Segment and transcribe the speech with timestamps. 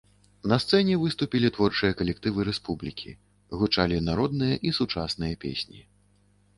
[0.53, 3.11] На сцэне выступілі творчыя калектывы рэспублікі,
[3.61, 5.79] гучалі народныя і сучасныя песні.